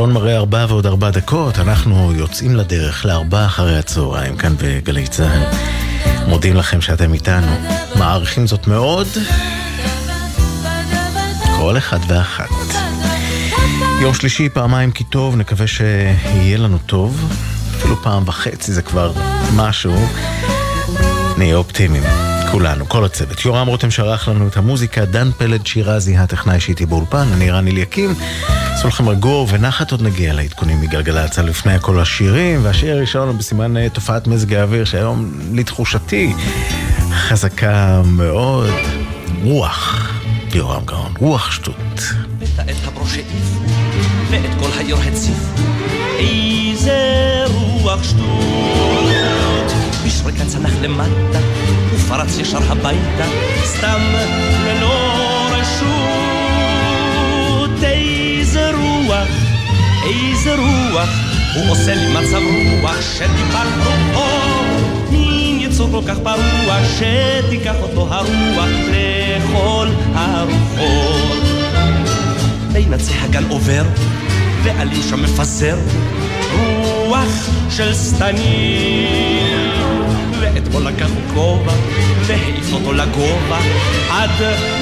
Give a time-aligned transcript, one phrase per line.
[0.00, 5.42] השעון מראה ארבע ועוד ארבע דקות, אנחנו יוצאים לדרך לארבע אחרי הצהריים כאן בגלי צה"ל.
[6.28, 7.56] מודים לכם שאתם איתנו,
[7.98, 9.06] מעריכים זאת מאוד.
[11.56, 12.48] כל אחד ואחת.
[14.02, 17.32] יום שלישי, פעמיים כי טוב, נקווה שיהיה לנו טוב.
[17.76, 19.12] אפילו פעם וחצי זה כבר
[19.56, 19.94] משהו.
[21.38, 22.04] נהיה אופטימיים.
[22.52, 23.44] כולנו, כל הצוות.
[23.44, 28.14] יורם רותם שערך לנו את המוזיקה, דן פלד שירזי, הטכנאי שאיתי באולפן, אני רן אליקים.
[28.48, 33.36] עשו לכם רגוע ונחת עוד נגיע לעדכונים מגלגלצ על לפני הכל השירים, והשיר הראשון הוא
[33.36, 36.32] בסימן אה, תופעת מזג האוויר, שהיום, לתחושתי,
[37.12, 38.70] חזקה מאוד.
[39.42, 40.10] רוח,
[40.54, 42.00] יורם גאון, רוח שטות.
[44.60, 44.66] כל
[46.18, 48.70] איזה רוח שטות.
[50.06, 51.38] בשריקה צנח למטה,
[52.10, 53.24] ופרץ ישר הביתה,
[53.64, 54.00] סתם
[54.64, 55.16] ללא
[55.50, 56.90] רשות.
[57.82, 59.28] איזה רוח,
[60.04, 61.08] איזה רוח,
[61.54, 62.40] הוא עושה לי מצב
[62.80, 64.26] רוח שטיפח רוחו.
[65.10, 71.42] מין יצור כל כך פרוע, שתיקח אותו הרוח לכל הרוחות.
[72.72, 73.84] בין עצי הגן עובר,
[74.62, 75.76] ועלים שם מפזר,
[76.56, 79.59] רוח של שטנים.
[80.70, 81.72] ואתמול לקח כובע,
[82.26, 83.58] והעיף אותו לגובה,
[84.10, 84.30] עד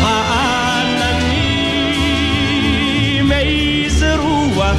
[0.01, 1.33] העננים.
[3.33, 4.77] איזה רוח,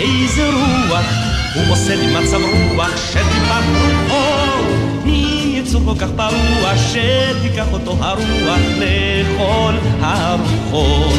[0.00, 1.06] איזה רוח,
[1.54, 2.40] הוא עושה לי מצב
[2.74, 3.64] רוח, שטיפת
[4.08, 4.62] רוחו.
[5.06, 11.14] יצור כל כך פרוע, שתיקח אותו הרוח לכל הרוחות.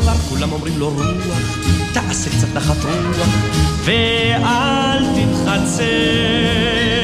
[0.00, 1.58] כבר כולם אומרים לו רוח,
[1.92, 3.28] תעשה קצת נחת רוח,
[3.84, 7.01] ואל תתחצה.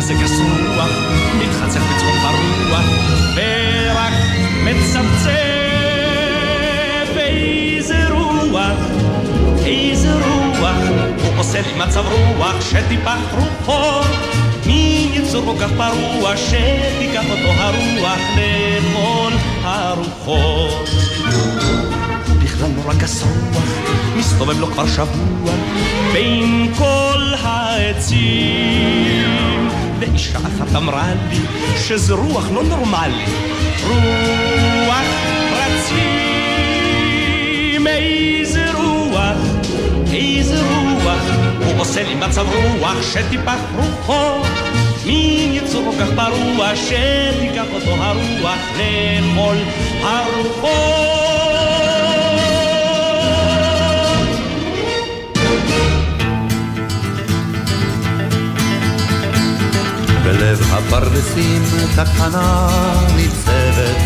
[0.00, 0.90] אבל הוא כזה גס רוח,
[1.38, 2.84] מתחצף בצחוק ברוח,
[3.34, 4.12] ורק
[4.64, 5.30] מצמצם.
[7.16, 8.78] איזה רוח,
[9.66, 10.76] איזה רוח,
[11.24, 14.00] הוא עושה לי מצב רוח, שטיפח רוחו.
[14.66, 19.32] מין יצור כל כך פרוע, שתיקח אותו הרוח לכל
[19.62, 20.88] הרוחות.
[22.42, 23.64] בכלל נורא גס רוח,
[24.16, 25.52] מסתובב לו כבר שבוע
[26.12, 28.90] בין כל העצים.
[30.00, 31.36] ואישה אחת אמרה לי
[31.78, 33.24] שזה רוח לא נורמלי,
[33.88, 35.04] רוח
[35.52, 36.20] רצים.
[37.86, 39.36] איזה רוח,
[40.12, 41.22] איזה רוח,
[41.64, 44.42] הוא עושה לי מצב רוח שטיפח רוחו.
[45.06, 49.56] מין יצור כל כך פרוע, שתיקח אותו הרוח לכל
[50.02, 51.49] הרוחות.
[60.32, 61.62] בלב הפרדסים
[61.96, 62.68] תחנה
[63.16, 63.96] ניצבת,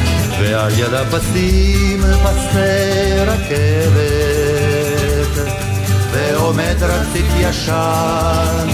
[0.41, 4.75] ועל יד הפסים פסי רכבת,
[6.11, 8.69] ועומד רציף ישן,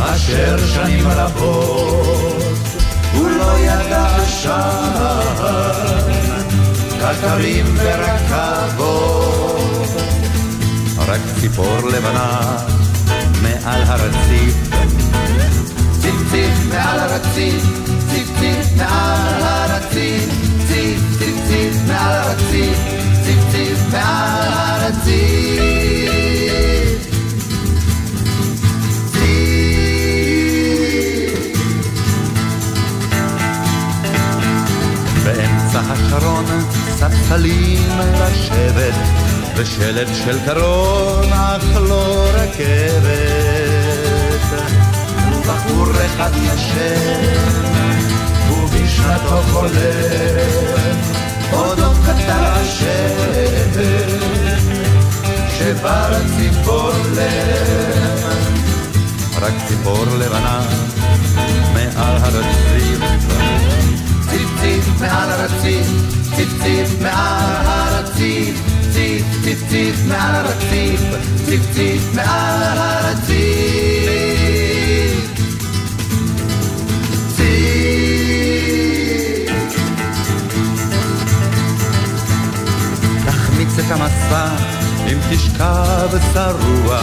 [0.00, 2.58] אשר שנים רבות
[3.12, 5.68] הוא לא ידע עשן,
[7.00, 9.24] קטרים ורכבות,
[10.98, 12.56] רק ציפור לבנה
[13.42, 14.54] מעל הרציף.
[14.64, 15.03] ציף ציף
[16.84, 17.64] מעל הרציף,
[18.10, 20.28] ציף ציף מעל הרציף,
[20.68, 22.78] ציף ציף ציף מעל הרציף,
[23.24, 25.14] ציף ציף מעל הרציף.
[35.24, 36.44] באמצע השרון
[36.96, 38.94] ספסלים לשבת
[39.56, 43.33] ושלט של קרון אך לא רכבת
[46.14, 47.54] אחד ישן,
[48.50, 50.96] ובשנתו חולם,
[51.52, 53.80] אודו קטן השם,
[55.58, 58.44] שבר ציפור לב,
[59.40, 60.60] רק ציפור לבנה
[61.74, 63.00] מעל הרציף,
[64.30, 65.86] ציף ציף מעל הרציף,
[66.36, 68.60] ציף ציף מעל הרציף,
[68.92, 71.00] ציף ציף ציף מעל הרציף,
[71.46, 73.83] ציף ציף מעל הרציף.
[83.94, 84.48] המסע
[85.06, 86.98] אם תשכב שרוע,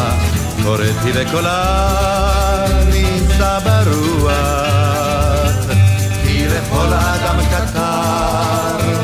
[0.64, 4.32] קוראתי וקולה נישא ברוח.
[6.24, 9.02] כי לכל אדם קטר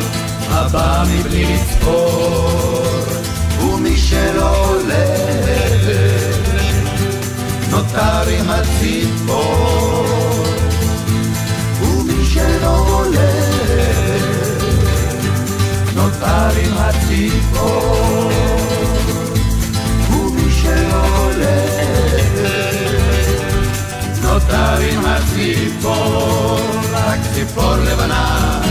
[0.49, 2.83] הבא מבלי לצפור,
[3.61, 5.05] ומי שלא עולה
[7.71, 10.05] נותר עם הציפור.
[11.81, 13.46] ומי שלא עולה
[16.21, 18.31] עבר עם הציפור,
[20.11, 22.51] ומי שלא הולך,
[24.21, 26.59] נותר עם הציפור,
[26.93, 28.61] רק ציפור לבנה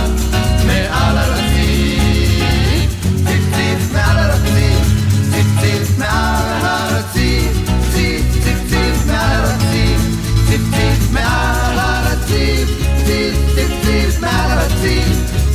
[0.66, 4.86] מעל הרציף, ציפציף מעל הרציף,
[5.32, 7.52] ציפציף מעל הרציף,
[7.92, 10.00] ציפציף מעל הרציף,
[10.48, 12.68] ציפציף מעל הרציף,
[13.06, 15.06] ציפציף מעל הרציף,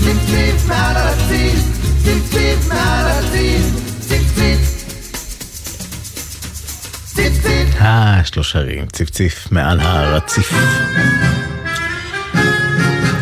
[0.04, 1.61] ציפציף מעל הרציף
[7.82, 10.54] אה, יש לו שרים, ציפציף מעל הרציף.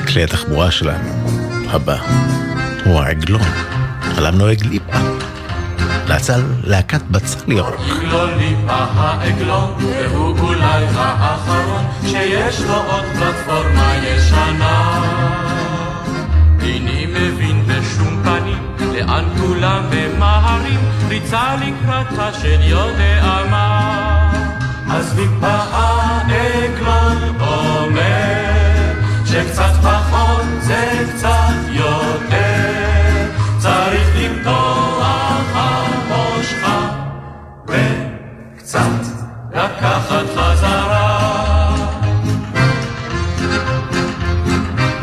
[0.07, 1.09] כלי התחבורה שלנו,
[1.69, 1.97] הבא,
[2.85, 3.41] הוא העגלון,
[4.17, 4.97] עליו נוהג ליפה.
[6.07, 7.75] להצל להקת בצל ירוק.
[7.91, 15.03] עגלון ליפה העגלון, והוא אולי האחרון, שיש לו עוד פלטפורמה ישנה.
[16.61, 20.79] איני מבין בשום פנים, לאן כולם ממהרים,
[21.09, 24.18] ריצה לקראתה של יודע מה.
[24.91, 28.93] אז ליפה העגלון אומר,
[29.25, 33.25] שקצת פחות זה קצת יותר,
[33.57, 36.89] צריך למתוח המושכה,
[37.67, 38.79] וקצת
[39.51, 41.29] לקחת חזרה.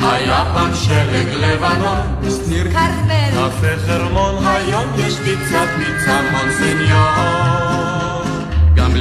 [0.00, 8.15] היה פעם שלג לבנון, שניר קפה חרמון, היום יש פיצת פיצה מונסניור.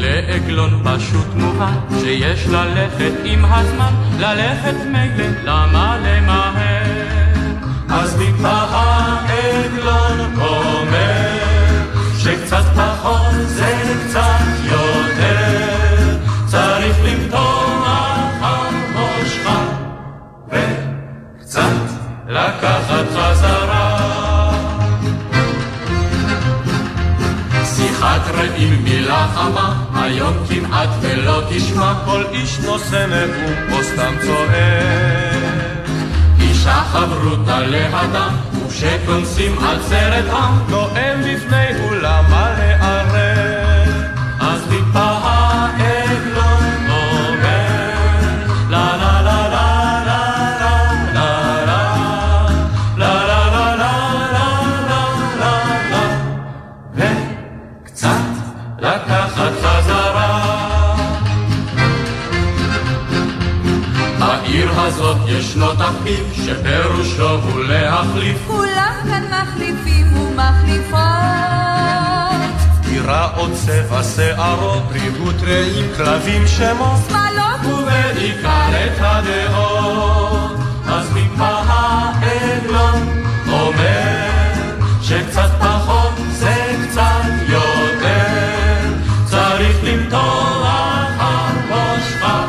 [0.06, 7.06] לעגלון פשוט מובן, שיש ללכת עם הזמן, ללכת מילא, למה למהר?
[7.90, 11.30] אז ליפה העגלון אומר,
[12.18, 17.86] שקצת פחות זה קצת יותר, צריך למתוח
[18.42, 19.64] המושכה,
[20.50, 21.62] וקצת
[22.28, 23.85] לקחת חזרה.
[28.06, 35.44] שיחת רעים מילה חמה, היום כמעט ולא תשמע, כל איש נושא נאום או סתם צועק.
[36.40, 38.36] אישה חברותה לאדם,
[38.66, 42.55] וכשכונסים על סרט עם, נואם בפני אולם מלא
[75.98, 80.60] כלבים שמות שמאלות ובעיקר את הדעות.
[80.88, 84.26] אז מפה העגלון אומר
[85.02, 88.94] שקצת פחות זה קצת יותר,
[89.26, 92.46] צריך למתוח המושכה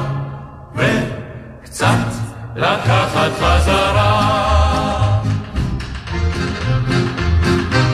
[0.75, 2.07] וקצת
[2.57, 4.47] לקחת חזרה.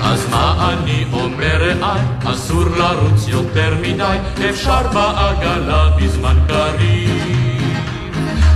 [0.03, 2.01] אז מה אני אומר רעי,
[2.33, 4.17] אסור לרוץ יותר מדי,
[4.51, 7.43] אפשר בעגלה בזמן קריב.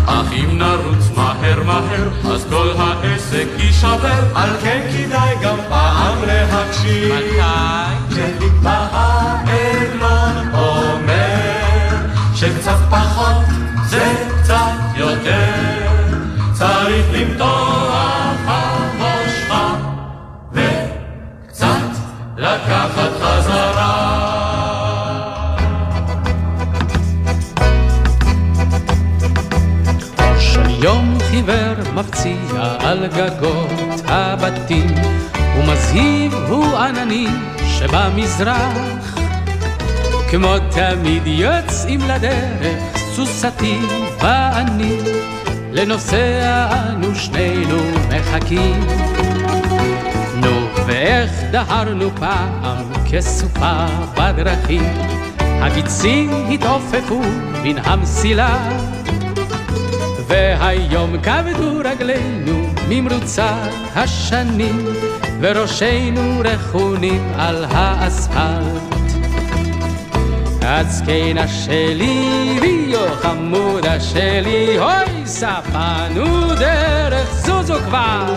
[0.07, 7.15] אך אם נרוץ מהר מהר, אז כל העסק יישבר, על כן כדאי גם פעם להקשיב.
[7.15, 7.41] מתי?
[8.11, 11.97] כשליפה העגלון אומר,
[12.35, 12.86] שקצת
[30.87, 34.87] יום חיוור מפציע על גגות הבתים,
[35.59, 37.27] ומזהיב הוא ענני
[37.67, 39.19] שבמזרח.
[40.31, 43.79] כמו תמיד יוצאים לדרך סוסתי
[44.21, 44.99] ואני,
[45.73, 47.79] לנוסע אנו שנינו
[48.09, 48.87] מחכים.
[50.35, 54.83] נו, ואיך דהרנו פעם כסופה בדרכים,
[55.39, 57.21] הגיצים התעופפו
[57.63, 58.86] מן המסילה.
[60.27, 64.87] והיום כבדו רגלינו ממרוצת השנים,
[65.41, 68.97] וראשינו רכונים על האספלט.
[70.63, 78.35] הצקנה שלי ויו חמודה שלי, אוי ספנו דרך זוזו כבר.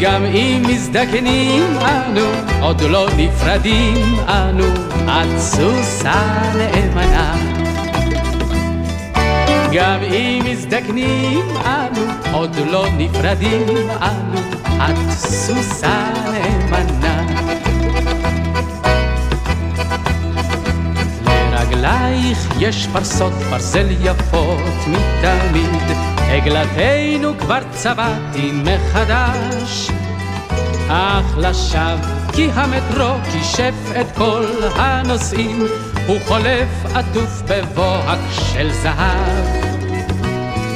[0.00, 2.26] גם אם מזדקנים אנו,
[2.60, 4.64] עוד לא נפרדים אנו,
[5.06, 7.51] את סוסה נאמנה.
[9.74, 14.40] גם אם מזדקנים אנו, עוד לא נפרדים אנו,
[14.76, 17.22] את סוסה נאמנה.
[21.84, 25.96] עלייך יש פרסות ברזל יפות מתמיד,
[26.30, 29.90] עגלתנו כבר צבעתי מחדש.
[30.88, 31.96] אך לשווא
[32.32, 34.44] כי המטרו כישף את כל
[34.76, 35.66] הנוסעים,
[36.06, 39.44] הוא חולף עטוף בבוהק של זהב.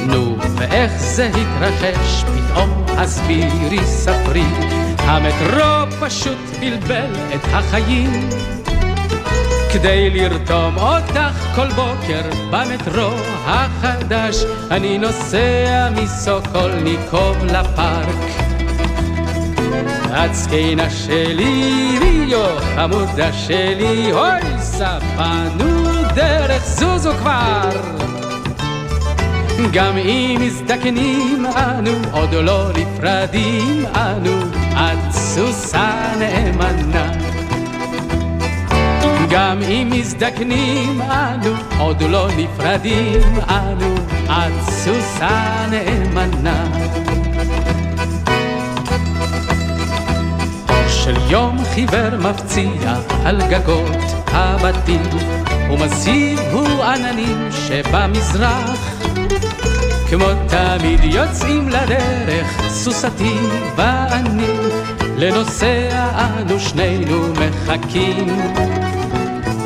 [0.07, 4.45] נו, ואיך זה התרחש פתאום, הסבירי, ספרי,
[4.97, 8.29] המטרו פשוט בלבל את החיים.
[9.73, 13.11] כדי לרתום אותך כל בוקר במטרו
[13.45, 18.46] החדש, אני נוסע מסוקולניקוב לפארק.
[20.11, 22.45] את זקנה שלי, ויו
[22.75, 25.83] חמודה שלי, אוי ספנו
[26.15, 27.69] דרך זוזו כבר.
[29.71, 34.39] גם אם מזדקנים אנו, עוד לא נפרדים אנו,
[34.73, 37.11] את סוסה נאמנה.
[39.29, 43.95] גם אם מזדקנים אנו, עוד לא נפרדים אנו,
[44.25, 46.86] את סוסה נאמנה.
[51.07, 52.95] של יום חיוור מפציע
[53.25, 53.97] על גגות
[54.27, 55.01] הבתים,
[55.71, 59.01] ומזהיר הוא עננים שבמזרח.
[60.09, 63.35] כמו תמיד יוצאים לדרך, סוסתי
[63.75, 64.47] ואני,
[65.17, 68.27] לנוסע אנו שנינו מחכים.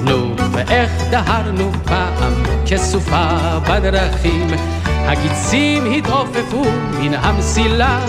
[0.03, 2.33] נו, ואיך דהרנו פעם
[2.65, 4.47] כסופה בדרכים,
[4.87, 6.63] הגיצים התעופפו
[6.99, 7.99] מן המסילה.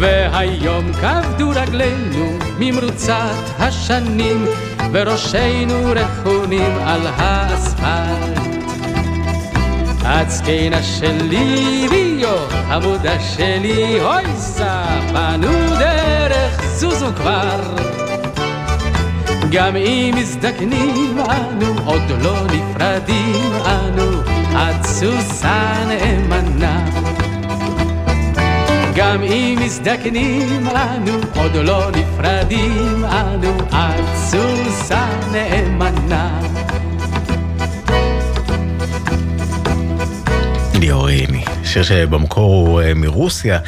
[0.00, 4.46] והיום כבדו רגלינו ממרוצת השנים,
[4.92, 8.44] וראשינו רכונים על האספלט.
[10.28, 12.36] זקנה שלי, ויו,
[12.68, 17.60] חמודה שלי, אוי ספנו דרך, זוזו כבר.
[19.52, 24.20] גם אם מזדקנים אנו, עוד לא נפרדים אנו,
[24.52, 26.84] את סוסה נאמנה.
[28.96, 36.40] גם אם מזדקנים אנו, עוד לא נפרדים אנו, את סוסה נאמנה.
[40.80, 43.58] ליאור עיני, שיר שבמקור הוא אה, מרוסיה,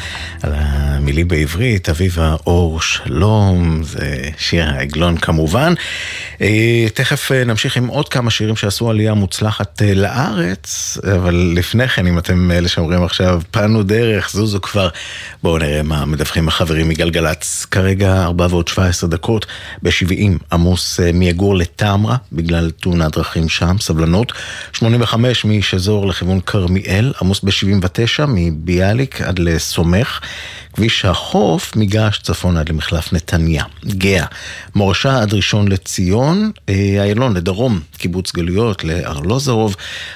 [0.43, 5.73] על המילים בעברית, אביבה אור שלום, זה שיר העגלון כמובן.
[6.41, 12.07] אה, תכף אה, נמשיך עם עוד כמה שירים שעשו עלייה מוצלחת לארץ, אבל לפני כן,
[12.07, 14.89] אם אתם אלה שאומרים עכשיו, פנו דרך, זוזו כבר,
[15.43, 17.65] בואו נראה מה מדווחים החברים מגלגלצ.
[17.65, 19.45] כרגע 4 ועוד 17 דקות,
[19.83, 24.33] ב-70 עמוס מיגור לטמרה, בגלל תאונת דרכים שם, סבלנות.
[24.73, 30.19] 85 משזור לכיוון כרמיאל, עמוס ב-79 מביאליק עד לסומך.
[30.77, 34.25] כביש החוף מגעש צפון עד למחלף נתניה, גאה,
[34.75, 39.75] מורשה עד ראשון לציון, איילון לדרום, קיבוץ גלויות לארלוזרוב,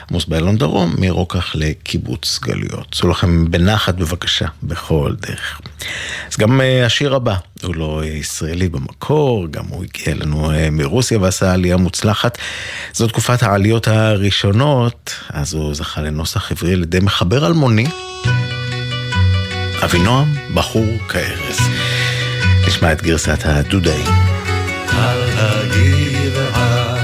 [0.09, 2.87] עמוס באיילון דרום, מרוקח לקיבוץ גלויות.
[2.91, 5.61] צאו לכם בנחת בבקשה, בכל דרך.
[6.31, 11.77] אז גם השיר הבא, הוא לא ישראלי במקור, גם הוא הגיע לנו מרוסיה ועשה עלייה
[11.77, 12.37] מוצלחת.
[12.93, 17.87] זו תקופת העליות הראשונות, אז הוא זכה לנוסח עברי על ידי מחבר אלמוני.
[19.83, 21.59] אבינועם, בחור כארז.
[22.67, 24.03] נשמע את גרסת הדודאי.
[24.87, 26.95] על הגבעה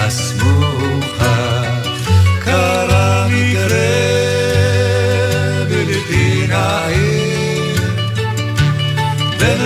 [0.00, 1.62] הסמוכה
[2.38, 3.78] קרה מקרה
[5.68, 7.94] בלתי נעיר
[9.38, 9.60] בין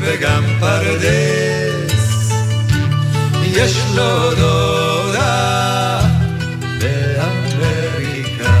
[0.00, 2.32] וגם פרדס,
[3.42, 6.00] יש לו דודה
[6.80, 8.54] באמריקה.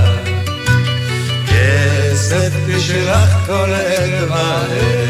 [1.46, 5.01] כסף בשבילך כל ערב הערב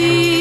[0.00, 0.39] see.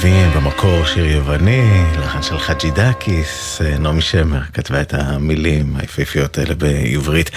[0.00, 6.38] ערבים, במקור שיר יווני, לחן של חאג'י דאקיס, אה, נעמי שמר כתבה את המילים היפהפיות
[6.38, 7.30] האלה בעברית.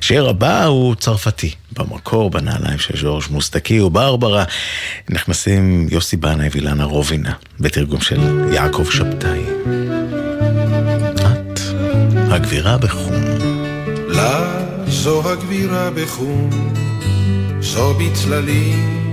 [0.00, 4.44] שיר הבא הוא צרפתי, במקור, בנעליים של ז'ורג' מוסטקי וברברה.
[5.10, 9.42] נכנסים יוסי בנאי ואילנה רובינה, בתרגום של יעקב שבתאי.
[11.16, 11.60] את,
[12.14, 13.12] הגבירה בחום.
[14.08, 16.50] לה זו הגבירה בחום,
[17.60, 19.05] זו בצללים.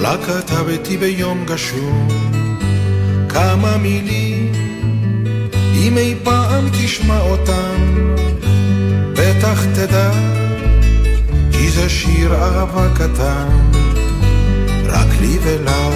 [0.00, 2.08] לה כתבתי ביום גשום
[3.28, 4.52] כמה מילים,
[5.74, 8.06] אם אי פעם תשמע אותם,
[9.12, 10.10] בטח תדע,
[11.52, 13.48] כי זה שיר אהבה קטן,
[14.86, 15.90] רק לי ולה.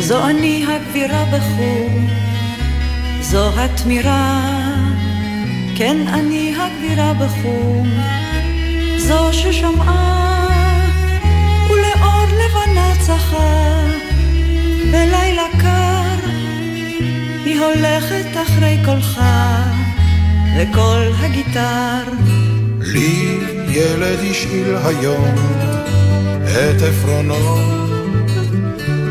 [0.00, 1.88] זו אני הגבירה בחור,
[3.20, 4.40] זו התמירה,
[5.76, 7.86] כן אני הגבירה בחור,
[8.98, 10.27] זו ששמעה
[12.48, 13.84] לבנה צחה,
[14.90, 16.28] בלילה קר
[17.44, 19.20] היא הולכת אחרי קולך
[20.58, 22.02] וקול הגיטר.
[22.80, 25.34] לי ילד השאיל היום
[26.44, 27.58] את עפרונו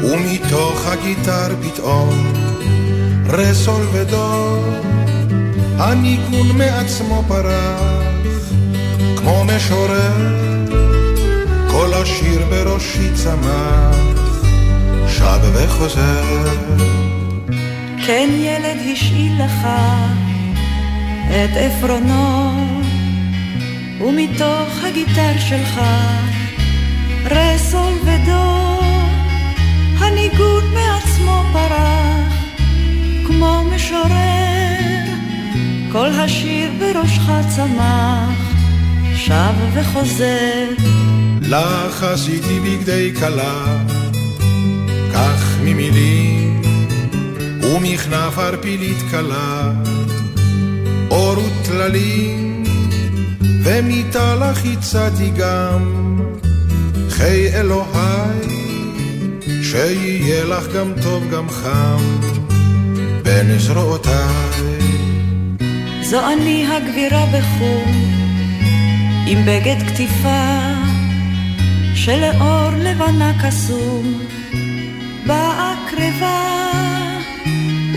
[0.03, 2.33] ומתוך הגיטר פתאום
[3.29, 4.63] רסול ודור
[5.77, 8.03] הניגון מעצמו פרח
[9.17, 10.47] כמו משורר
[11.77, 13.97] כל השיר בראשי צמח
[15.07, 16.43] שב וחוזר.
[18.05, 19.67] כן ילד השאיל לך
[21.27, 22.51] את עפרונו
[24.01, 25.81] ומתוך הגיטר שלך
[27.25, 28.81] רסול ודור
[29.99, 32.33] הניגון מעצמו פרח
[33.27, 35.03] כמו משורר.
[35.91, 38.53] כל השיר בראשך צמח
[39.15, 40.67] שב וחוזר
[41.47, 43.77] לך עשיתי בגדי כלה
[45.13, 46.61] כך ממילים
[47.61, 49.71] ומכנף ערפילית קלה
[51.11, 52.63] אור וטללים
[53.63, 56.07] ומיטה לך הצעתי גם
[57.09, 58.57] חיי אלוהי
[59.63, 61.97] שיהיה לך גם טוב גם חם
[63.23, 64.77] בין זרועותיי.
[66.01, 67.91] זו אני הגבירה בחום
[69.27, 70.66] עם בגד כתיפה
[72.07, 74.21] שלאור לבנה קסום
[75.25, 76.67] באה קרבה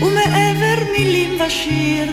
[0.01, 2.11] ומעבר מילים ושיר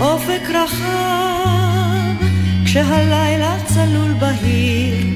[0.00, 2.26] אופק רחב
[2.64, 5.06] כשהלילה צלול בהיר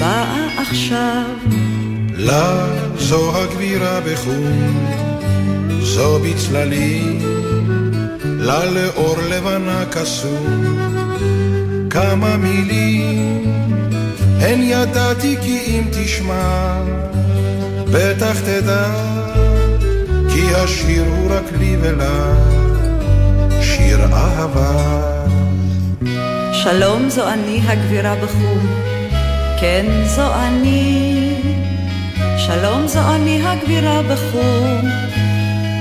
[0.00, 1.34] באה עכשיו.
[2.14, 4.86] לה זו הגבירה בחום,
[5.80, 7.18] זו בצללים,
[8.24, 10.64] לה לאור לבנה קסום,
[11.90, 13.57] כמה מילים,
[14.40, 16.82] הן ידעתי כי אם תשמע,
[17.92, 18.86] בטח תדע,
[20.32, 22.34] כי השיר הוא רק לי ולה,
[23.62, 25.00] שיר אהבה.
[26.52, 28.66] שלום זו אני הגבירה בחום,
[29.60, 31.34] כן זו אני.
[32.38, 34.80] שלום זו אני הגבירה בחום,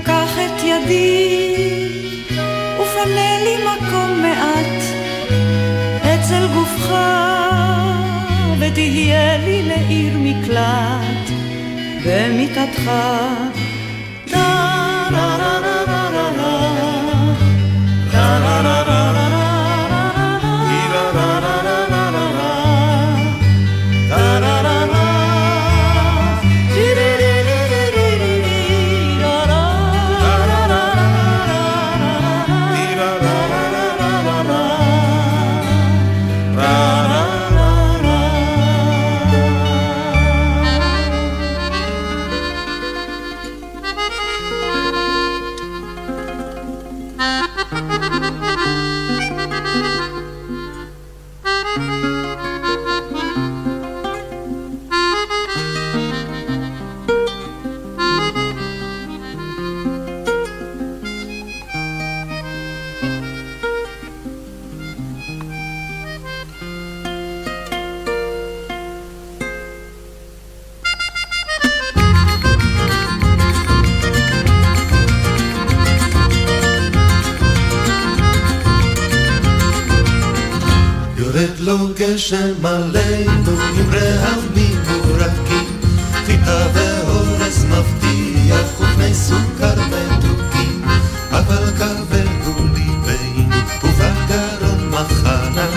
[0.04, 1.48] קח את ידי
[2.76, 4.84] ופנה לי מקום מעט
[6.04, 6.94] אצל גופך
[8.78, 11.30] ותהיה לי לעיר מקלט
[12.06, 12.92] במיטתך.
[81.68, 85.80] לו גשם עלינו עם רעמים מורקים,
[86.26, 90.82] חיטה ואורז מבטיח ופני סוכר מתוקים,
[91.32, 95.68] אבל כבדו ליבנו ובגרון מחנה,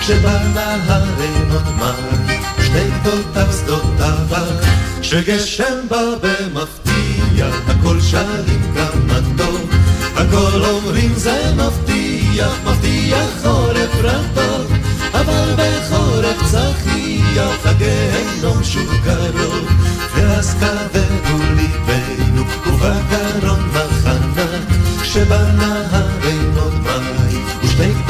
[0.00, 4.66] שבנהרנו מים שני גדותיו שדות אבק,
[5.02, 9.70] שגשם בא במפתיע, הכל שרים גם הטוב,
[10.16, 14.71] הכל אומרים זה מבטיח, מבטיח חורף רטוב,
[15.14, 19.68] אבל בחורף צחיח הגיהנום שוב קרוב,
[20.14, 24.46] ואז כבדו ליבנו ובגרון מחנה,
[25.04, 26.42] שבנהרי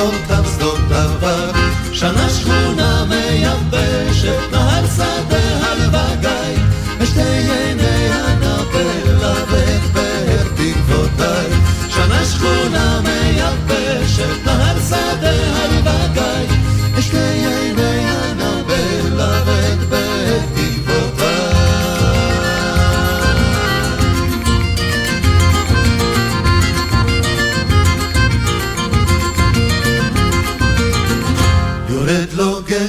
[0.02, 1.50] גדותיו שדות עבר,
[1.92, 6.54] שנה שכונה מייבשת, נהר שדה הלוואי,
[6.98, 11.50] ושתי עיניה נבלה ואת באר תקוותיי,
[11.88, 16.41] שנה שכונה מייבשת, נהר שדה הלוואי, ושתי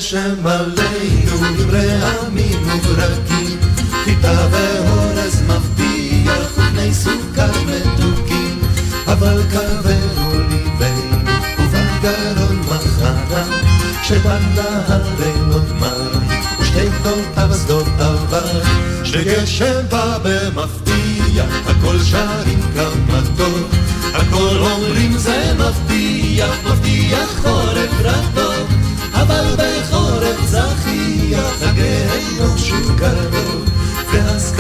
[0.04, 1.38] גשם עלינו
[1.72, 3.60] רעמים וברקים,
[4.04, 8.60] חיטה ואורז מבטיח ובני סוכר מתוקים,
[9.08, 11.18] אבל קרבנו ליבנו
[11.58, 13.44] ובגרון מחנה,
[14.04, 18.62] שבנהר לילות מים ושתי גדותיו שדות עבר,
[19.04, 22.60] שגשם בא במפתיע, הכל שרים
[23.38, 23.70] טוב,
[24.14, 28.68] הכל אומרים זה מבטיח, מבטיח חורף רק טוב,
[29.14, 29.73] אבל
[30.14, 33.66] בחורף זכיח, הגהנום שוב קרוב,
[34.14, 34.52] ואז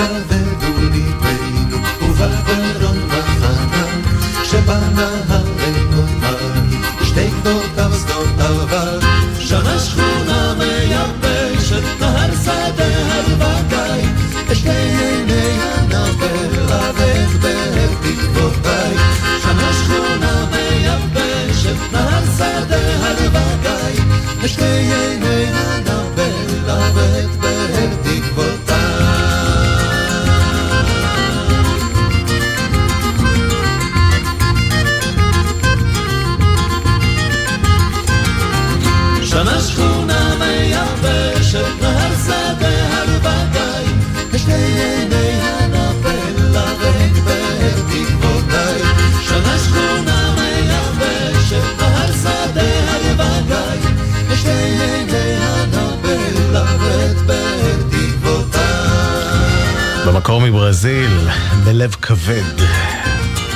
[60.33, 61.27] במקור מברזיל,
[61.65, 62.61] בלב כבד.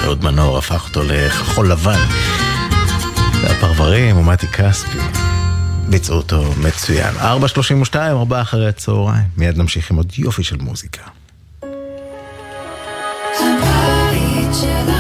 [0.04, 2.06] אהוד מנור הפך אותו לכחול לבן.
[3.42, 4.98] והפרברים ומתי כספי
[5.90, 7.16] ביצעו אותו מצוין.
[7.16, 9.24] 4.32, 4 אחרי הצהריים.
[9.38, 11.02] מיד נמשיך עם עוד יופי של מוזיקה.
[13.42, 14.97] הבית של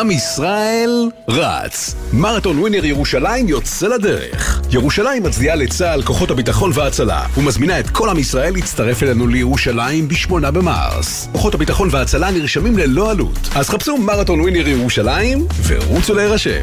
[0.00, 1.94] עם ישראל רץ.
[2.12, 4.60] מרתון ווינר ירושלים יוצא לדרך.
[4.70, 10.50] ירושלים מצדיעה לצה"ל, כוחות הביטחון וההצלה, ומזמינה את כל עם ישראל להצטרף אלינו לירושלים ב-8
[10.50, 11.28] במרס.
[11.32, 13.48] כוחות הביטחון וההצלה נרשמים ללא עלות.
[13.54, 16.62] אז חפשו מרתון ווינר ירושלים ורוצו להירשם.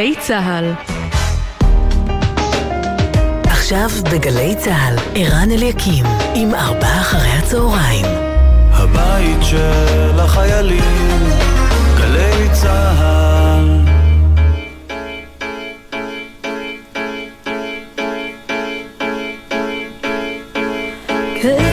[0.19, 0.73] צה"ל.
[3.43, 8.05] עכשיו בגלי צה"ל, ערן אליקים, עם ארבעה אחרי הצהריים.
[8.71, 11.29] הבית של החיילים,
[11.97, 13.81] גלי צה"ל.
[21.41, 21.70] קץ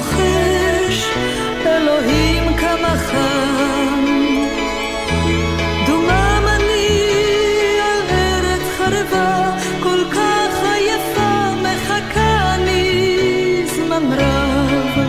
[0.00, 1.04] לוחש,
[1.66, 4.04] אלוהים כמה חם.
[5.86, 6.88] דומם אני
[7.80, 9.50] על ארץ חרבה,
[9.82, 15.04] כל כך עייפה, מחכה אני זמן רב,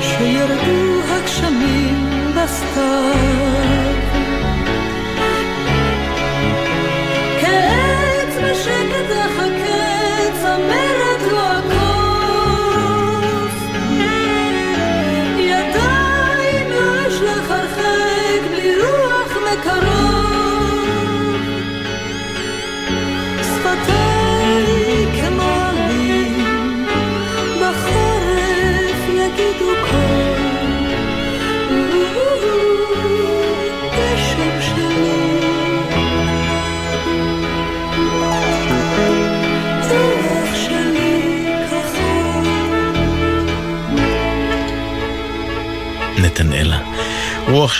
[0.00, 3.19] שירדו הגשמים בסתיו.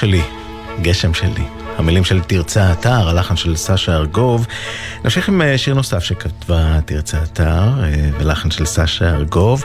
[0.01, 0.23] שלי,
[0.83, 1.45] גשם שלי.
[1.77, 4.47] המילים של תרצה אתר, הלחן של סשה ארגוב.
[5.05, 9.65] נמשיך עם אה, שיר נוסף שכתבה תרצה אתר, אה, ולחן של סשה ארגוב.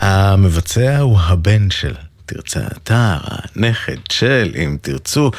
[0.00, 1.94] המבצע הוא הבן של
[2.26, 5.30] תרצה אתר, הנכד של, אם תרצו,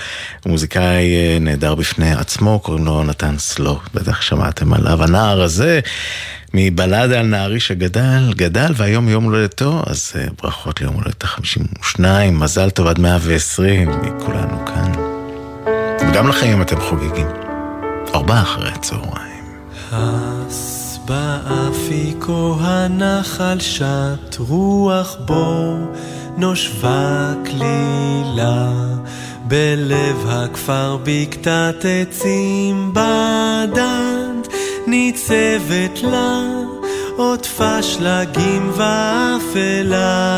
[0.46, 5.04] מוזיקאי אה, נהדר בפני עצמו, קוראים לו נתן סלו, בטח שמעתם עליו.
[5.04, 5.80] הנער הזה,
[6.54, 12.00] מבלדה על נערי שגדל, גדל, והיום יום הולדתו, אז אה, ברכות ליום הולדת ה-52,
[12.32, 14.92] מזל טוב עד 120, מכולנו כאן.
[16.02, 17.28] וגם לכם אם אתם חוגגים.
[18.16, 19.24] ארבעה אחרי הצהריים.
[21.06, 25.78] באפיקו הנחל שט רוח בו
[26.38, 28.72] נושבה כלילה
[29.48, 34.23] בלב הכפר בקתת עצים בדד
[34.88, 36.44] ניצבת לה
[37.16, 40.30] עוטפה שלגים ואפלה.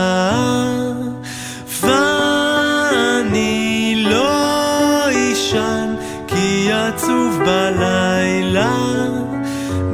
[1.81, 5.95] ואני לא אישן
[6.27, 8.75] כי עצוב בלילה.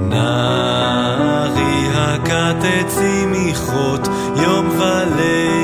[0.10, 2.64] נערי הכת
[3.52, 5.61] יכרות יום וליל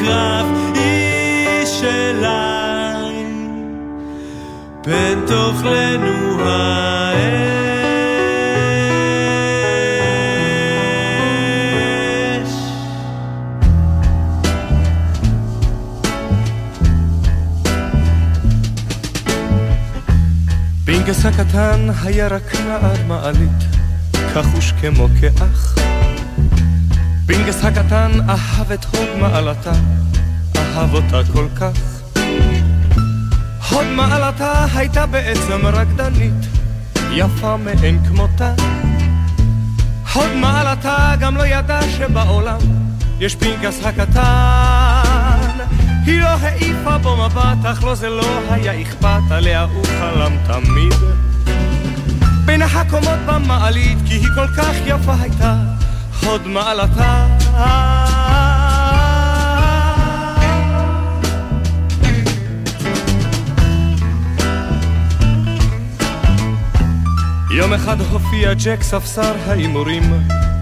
[0.00, 3.24] בא לי קרב איש אליי
[4.86, 7.30] בין תאכלנו האש
[20.84, 23.50] פינקס הקטן היה רק נער מעלית,
[24.34, 25.89] כחוש כמו כאח.
[27.50, 29.72] פינקס הקטן אהב את הוד מעלתה,
[30.56, 31.70] אהב אותה כל כך.
[33.70, 36.46] הוד מעלתה הייתה בעצם רקדנית,
[37.10, 38.52] יפה מאין כמותה.
[40.12, 42.58] הוד מעלתה גם לא ידע שבעולם
[43.20, 45.58] יש פנקס הקטן.
[46.06, 50.94] היא לא העיפה בו מבט, אך לו זה לא היה אכפת, עליה הוא חלם תמיד.
[52.44, 55.54] בין הקומות במעלית, כי היא כל כך יפה הייתה,
[56.24, 57.26] הוד מעלתה.
[67.50, 70.02] יום אחד הופיע ג'ק ספסר ההימורים,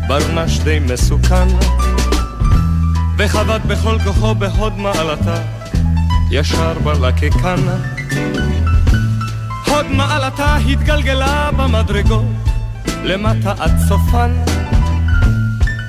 [0.09, 1.49] ברנש די מסוכן,
[3.19, 5.43] וחבט בכל כוחו בהוד מעלתה,
[6.31, 7.61] ישר בלקקן.
[9.67, 12.25] הוד מעלתה התגלגלה במדרגות,
[13.05, 14.58] למטה עד סופן.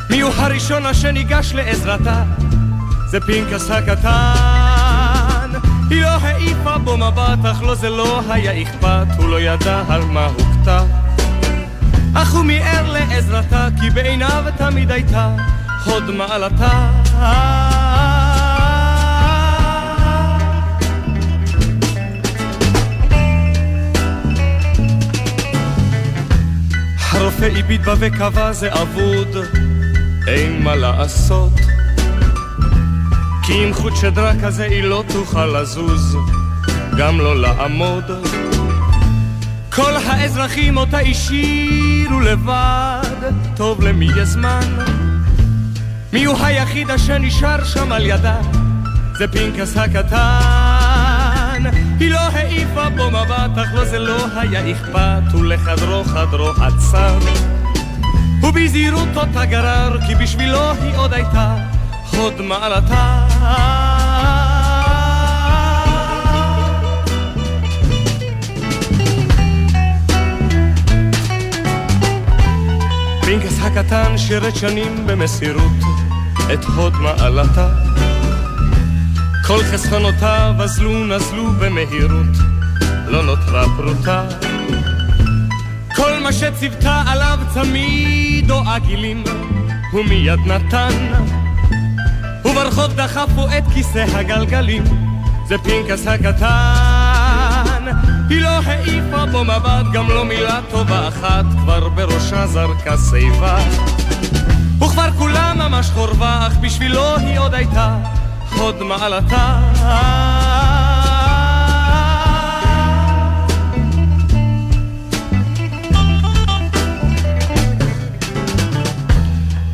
[0.09, 2.23] מי הוא הראשון אשר ניגש לעזרתה?
[3.07, 5.49] זה פנקס הקטן.
[5.89, 10.01] היא לא העיפה בו מבט, אך לו זה לא היה אכפת, הוא לא ידע על
[10.01, 10.83] מה הוכתה.
[12.13, 15.35] אך הוא מיהר לעזרתה, כי בעיניו תמיד הייתה
[15.85, 16.91] הוד מעלתה.
[27.11, 29.37] הרופא הביט בה וקבע זה אבוד,
[30.29, 31.53] אין מה לעשות.
[33.43, 36.17] כי עם חוט שדרה כזה היא לא תוכל לזוז,
[36.97, 38.03] גם לא לעמוד.
[39.69, 44.77] כל האזרחים אותה השאירו לבד, טוב למי יש זמן?
[46.13, 48.37] מי הוא היחיד אשר נשאר שם על ידה?
[49.17, 51.63] זה פנקס הקטן.
[51.99, 57.19] היא לא העיפה בו מבט, אך לו זה לא היה אכפת, ולחדרו חדרו עצר.
[58.41, 61.55] ובזהירות אותה גרר, כי בשבילו היא עוד הייתה
[62.11, 63.25] הוד מעלתה.
[73.25, 75.71] פינקס הקטן שירת שנים במסירות
[76.53, 77.69] את הוד מעלתה.
[79.47, 82.35] כל חסכונותיו אזלו נזלו במהירות,
[83.07, 84.23] לא נותרה פרוטה.
[85.99, 89.23] כל מה שציוותה עליו צמיד או עגילים,
[89.91, 91.23] הוא מיד נתן.
[92.45, 94.83] וברחוב דחפו את כיסא הגלגלים,
[95.47, 97.85] זה פנקס הקטן.
[98.29, 103.59] היא לא העיפה בו מבט, גם לא מילה טובה אחת, כבר בראשה זרקה שיבה.
[104.77, 107.97] וכבר כולה ממש חורבה, אך בשבילו היא עוד הייתה
[108.55, 109.59] הוד מעלתה.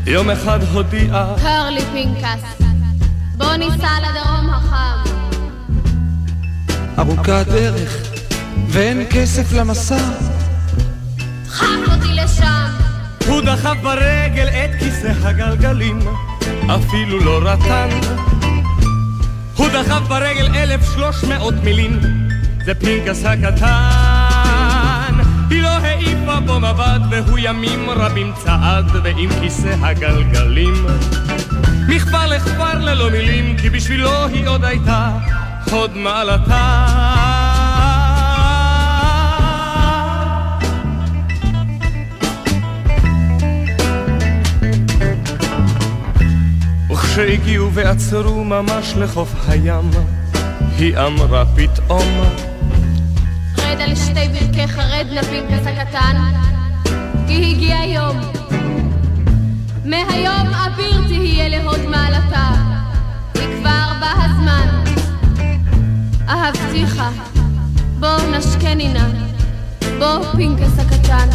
[0.08, 2.64] יום אחד הודיעה קר לי פנקס,
[3.38, 5.10] בוא ניסע לדרום החם.
[7.00, 7.98] ארוכה הדרך,
[8.70, 9.98] ואין כסף למסע.
[11.46, 12.72] דחף אותי לשם.
[13.28, 16.00] הוא דחף ברגל את כיסא הגלגלים,
[16.76, 17.90] אפילו לא רטן.
[19.56, 22.00] הוא דחף ברגל אלף שלוש מאות מילים,
[22.66, 24.15] זה פנקס הקטן.
[25.86, 30.86] העיפה בו מבט, והוא ימים רבים צעד, ועם כיסא הגלגלים.
[31.90, 35.10] מכפר לכפר ללא מילים, כי בשבילו היא עוד הייתה
[35.72, 36.86] הוד מעלתה.
[46.92, 49.92] וכשהגיעו ועצרו ממש לחוף הים,
[50.78, 52.08] היא אמרה פתאום,
[53.66, 56.16] רד על שתי ברכיך, רד לפנקס הקטן,
[57.28, 58.18] כי הגיע יום.
[59.86, 62.52] מהיום אביר תהיה להוד מעלתה,
[63.34, 64.84] כי כבר בא הזמן.
[66.30, 67.04] אהבתיך,
[68.00, 69.08] בוא נשקני נא,
[70.00, 71.30] בוא פנקס הקטן.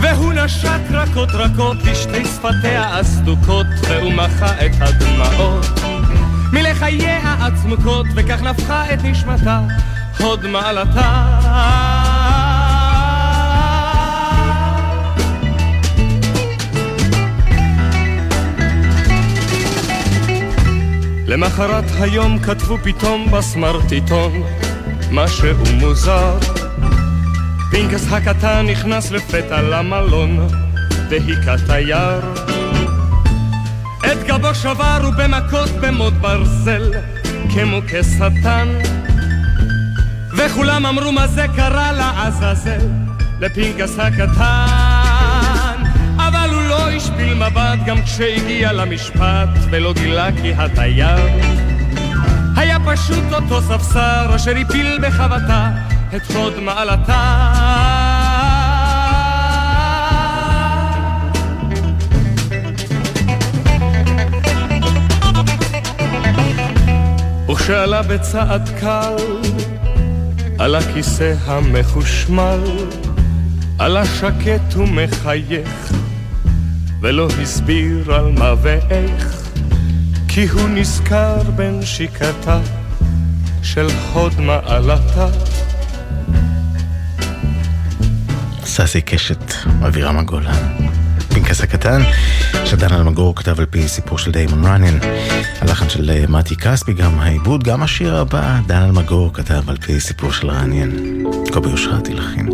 [0.00, 5.66] והוא נשק רכות רכות לשתי שפתיה הסדוקות, והוא מחה את הדמעות.
[6.52, 9.60] מלחייה הצמוקות, וכך נפחה את נשמתה,
[10.18, 11.24] הוד מעלתה.
[21.26, 24.42] למחרת היום כתבו פתאום בסמרטיטון
[25.10, 26.38] משהו מוזר.
[27.70, 30.48] פנקס הקטן נכנס לפתע למלון,
[31.10, 32.20] והיכה תייר.
[33.98, 36.92] את גבו שבר ובמכות במוט ברזל,
[37.54, 38.97] כמו כשטן.
[40.36, 42.86] וכולם אמרו מה זה קרה לעזאזל,
[43.40, 45.82] לפנקס הקטן.
[46.16, 51.28] אבל הוא לא השפיל מבט גם כשהגיע למשפט, ולא גילה כי התייר
[52.56, 55.70] היה פשוט אותו ספסר אשר הפיל בחבטה
[56.16, 57.54] את הוד מעלתה.
[67.50, 69.16] וכשעלה בצעד קל
[70.58, 72.60] על הכיסא המחושמל,
[73.78, 75.92] עלה שקט ומחייך,
[77.00, 79.50] ולא הסביר על מה ואיך,
[80.28, 82.60] כי הוא נזכר בנשיקתה
[83.62, 85.28] של הוד מעלתה.
[88.64, 89.52] ססי קשת,
[89.86, 90.68] אבירם הגולן.
[91.28, 92.02] פנקס הקטן,
[92.70, 94.98] שדן אלמגור כתב על פי סיפור של דיימון ראנין,
[95.60, 100.00] הלחן של אה, מתי כספי, גם העיבוד, גם השיר הבא, דן אלמגור כתב על פי
[100.00, 101.24] סיפור של ראנין.
[101.52, 102.48] קובי אושרתי לכין.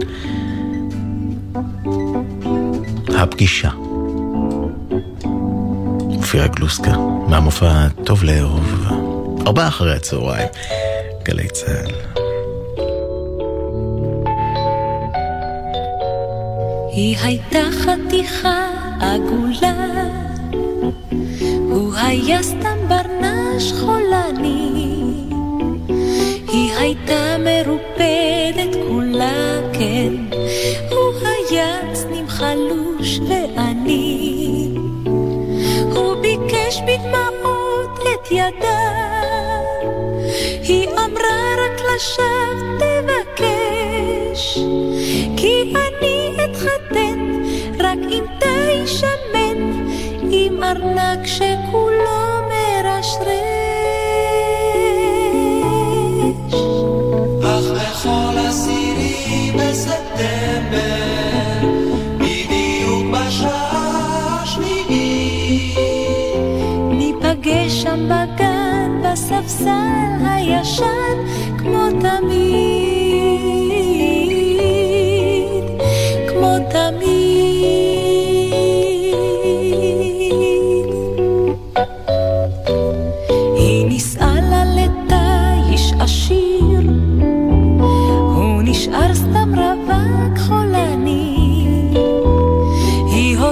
[3.19, 3.71] הפגישה.
[6.17, 6.97] אופירה גלוסקה,
[7.29, 8.93] מהמופע טוב לאהוב,
[9.47, 10.49] ארבעה אחרי הצהריים,
[11.25, 11.93] גלי צה"ל.
[16.93, 20.04] היא הייתה חתיכה עגולה,
[22.07, 24.71] היה סתם ברנש חולני.
[26.49, 30.13] היא הייתה מרופדת כולה, כן,
[30.91, 34.69] הוא היה צנים חלוש ועני.
[35.95, 38.91] הוא ביקש בדמעות את ידה,
[40.63, 44.59] היא אמרה רק לשווא תבקש,
[45.37, 47.43] כי אני אתחתן
[47.81, 49.83] רק אם תישמן
[50.31, 51.84] עם ארנק שכולו
[69.45, 71.17] בספסל הישן
[71.59, 72.94] כמו תמיד,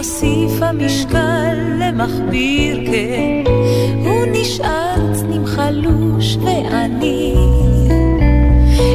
[0.03, 3.44] הוסיפה משקל למכביר, כן,
[4.05, 7.34] הוא נשאר צנים חלוש ועני.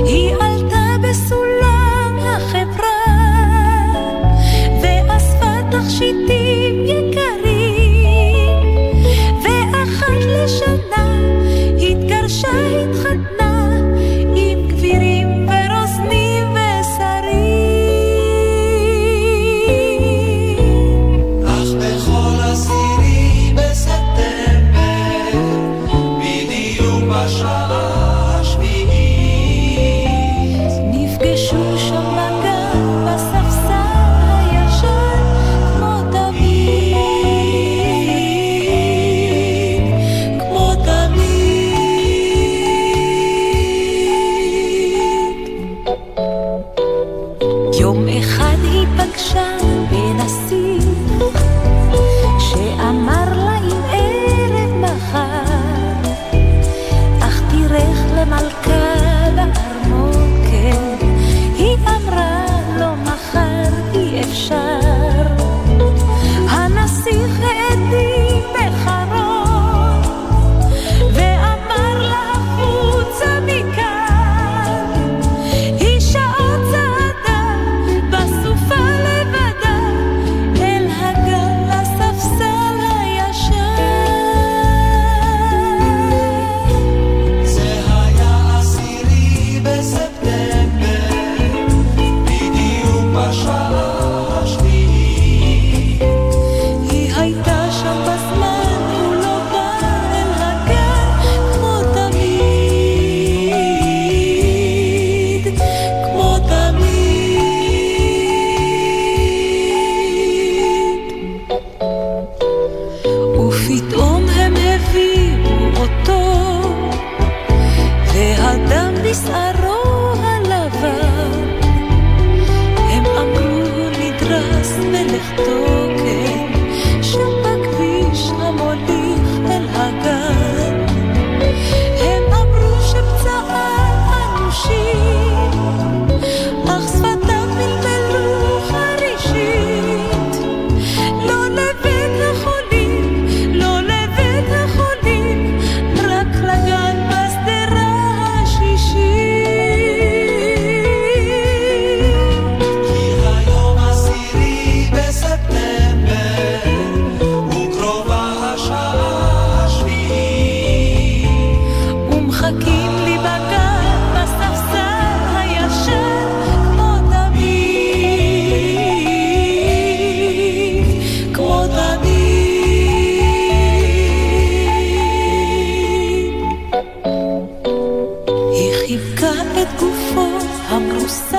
[0.05, 3.05] היא עלתה בסולם החברה,
[4.81, 6.36] ואספה תכשיטים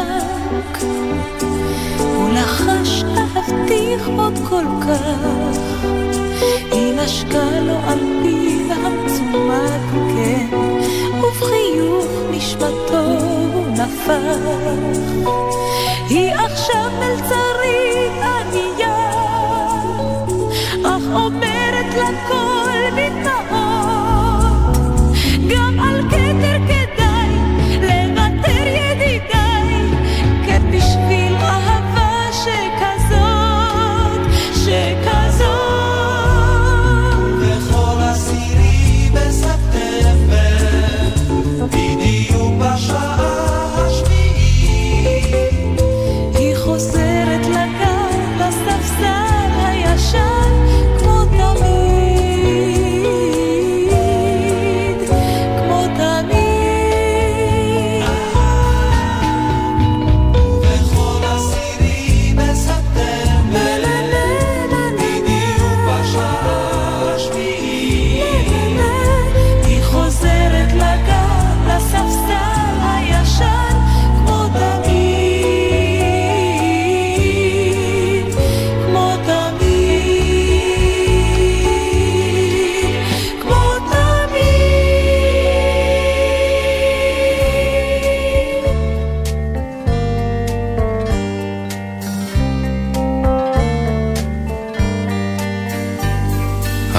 [0.08, 0.82] המרוסק,
[2.02, 5.58] ולחש אהבתיך עוד כל כך.
[7.04, 10.56] נשקה לו על פיו המצומק, כן,
[11.18, 13.04] ובחיוך נשמתו
[13.54, 14.38] הוא נפח.
[16.08, 19.10] היא עכשיו מלצרית ענייה,
[20.84, 23.27] אך אומרת לכל בדמעות,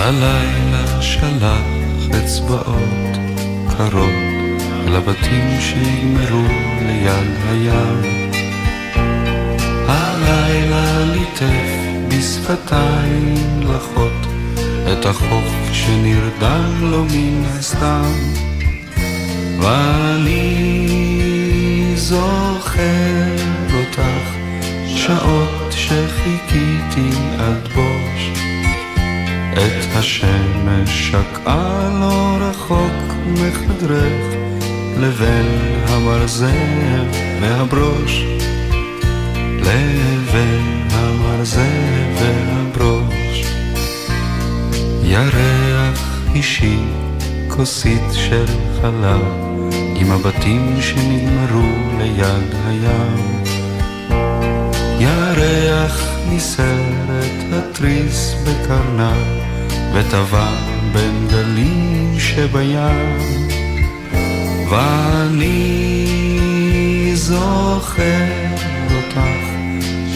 [0.10, 3.18] הלילה שלח אצבעות
[3.78, 6.48] קרות אל הבתים שיגמרו
[6.86, 8.32] ליד הים.
[9.88, 11.70] הלילה ליטף
[12.08, 14.28] בשפתיים לחות
[14.92, 18.12] את החוף שנרדם לו מן הסתם.
[19.60, 20.44] ואני
[21.96, 23.36] זוכר
[23.74, 24.30] אותך
[24.88, 28.09] שעות שחיכיתי עד בוש
[29.66, 34.36] את השמש שקעה לא רחוק מחדרך
[34.98, 35.46] לבין
[35.88, 37.06] המרזב
[37.42, 38.24] והברוש
[39.60, 41.62] לבין המרזב
[42.16, 43.44] והברוש.
[45.04, 46.80] ירח אישי
[47.48, 48.46] כוסית של
[48.82, 49.22] חלב
[49.96, 53.44] עם הבתים שנגמרו ליד הים.
[55.00, 59.14] ירח ניסרת התריס בקרנה
[59.94, 60.50] וטבע
[60.94, 63.18] בין גלים שבים.
[64.70, 65.92] ואני
[67.14, 68.26] זוכר
[68.96, 69.20] אותך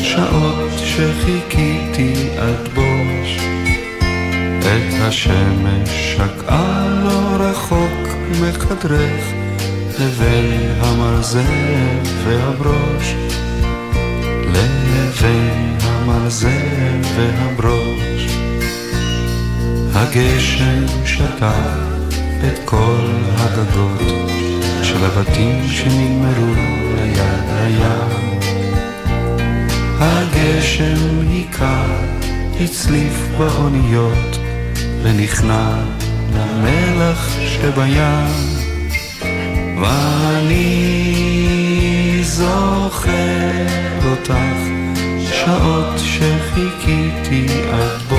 [0.04, 3.38] שעות שחיכיתי עד בוש.
[4.60, 8.08] את השמש שקעה לא רחוק
[8.42, 9.34] מחדרך
[10.00, 11.42] לבין המרזב
[12.24, 13.16] והברוש.
[14.54, 18.13] לבין המרזב והברוש
[19.96, 22.04] הגשם שטף
[22.48, 24.32] את כל הגגות
[24.84, 26.54] של הבתים שנגמרו
[26.96, 28.40] ליד הים.
[30.00, 31.86] הגשם היכה,
[32.62, 34.38] הצליף באוניות
[35.04, 35.84] ונכנע
[36.36, 38.54] למלח שבים.
[39.82, 41.04] ואני
[42.24, 43.12] זוכר
[44.06, 44.34] אותך
[45.32, 48.13] שעות שחיכיתי עד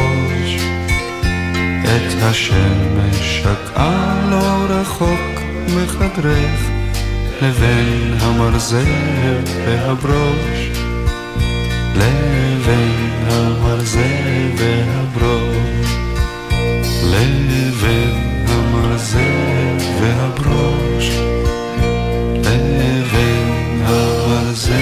[1.97, 5.41] את השמש שקעה לא רחוק
[5.77, 6.61] מחדרך
[7.43, 8.85] לבין המרזב
[9.67, 10.71] והברוש.
[11.97, 14.01] לבין המרזב
[14.57, 15.91] והברוש.
[17.05, 19.21] לבין המרזב
[20.01, 21.11] והברוש.
[22.35, 24.73] לבין המרזב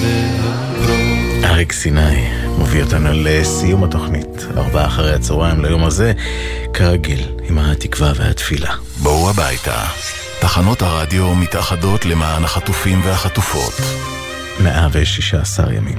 [0.00, 1.44] והברוש.
[1.44, 6.12] אריק סיני מביא אותנו לסיום התוכנית, ארבעה אחרי הצהריים ליום הזה,
[6.72, 8.70] כרגיל, עם התקווה והתפילה.
[9.02, 9.84] בואו הביתה.
[10.40, 13.72] תחנות הרדיו מתאחדות למען החטופים והחטופות.
[14.60, 15.98] 116 ימים.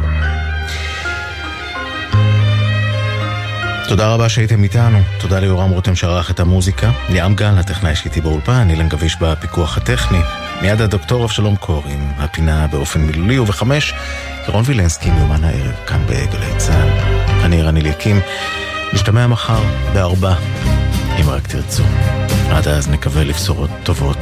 [3.87, 8.69] תודה רבה שהייתם איתנו, תודה ליורם רותם שערך את המוזיקה, ליאם גל, הטכנאי שאיתי באולפן,
[8.69, 10.19] אילן גביש בפיקוח הטכני,
[10.61, 13.93] מיד הדוקטור אבשלום קור עם הפינה באופן מילולי, ובחמש,
[14.47, 16.89] ירון וילנסקי מיומן הערב, כאן בגלי צה"ל.
[17.45, 18.19] אני רן אליקים,
[18.93, 20.35] נשתמע מחר בארבע,
[21.21, 21.83] אם רק תרצו.
[22.51, 24.17] עד אז נקווה לבשורות טובות,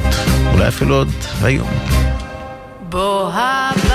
[0.52, 1.08] אולי אפילו עוד
[1.42, 1.68] היום.
[2.88, 3.93] בוא הבא